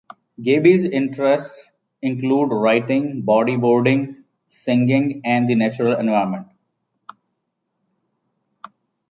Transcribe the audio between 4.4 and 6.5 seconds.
singing and the natural environment.